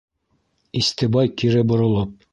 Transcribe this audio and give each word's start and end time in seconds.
Истебай 0.79 1.29
кире 1.41 1.63
боролоп: 1.73 2.17